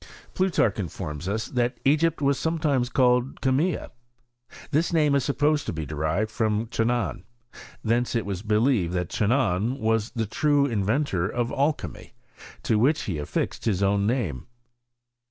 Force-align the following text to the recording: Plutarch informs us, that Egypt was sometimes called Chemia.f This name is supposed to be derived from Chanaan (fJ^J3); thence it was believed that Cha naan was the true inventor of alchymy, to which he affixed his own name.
Plutarch 0.33 0.79
informs 0.79 1.27
us, 1.29 1.45
that 1.49 1.79
Egypt 1.85 2.23
was 2.23 2.39
sometimes 2.39 2.89
called 2.89 3.39
Chemia.f 3.39 3.91
This 4.71 4.91
name 4.91 5.13
is 5.13 5.23
supposed 5.23 5.67
to 5.67 5.73
be 5.73 5.85
derived 5.85 6.31
from 6.31 6.65
Chanaan 6.69 7.21
(fJ^J3); 7.21 7.23
thence 7.83 8.15
it 8.15 8.25
was 8.25 8.41
believed 8.41 8.93
that 8.93 9.09
Cha 9.11 9.25
naan 9.27 9.77
was 9.77 10.09
the 10.15 10.25
true 10.25 10.65
inventor 10.65 11.29
of 11.29 11.51
alchymy, 11.51 12.13
to 12.63 12.79
which 12.79 13.03
he 13.03 13.19
affixed 13.19 13.65
his 13.65 13.83
own 13.83 14.07
name. 14.07 14.47